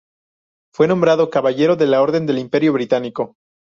Fue 0.73 0.87
nombrado 0.87 1.29
caballero 1.29 1.75
de 1.75 1.85
la 1.85 2.01
Orden 2.01 2.25
del 2.25 2.39
Imperio 2.39 2.73
Británico. 2.73 3.35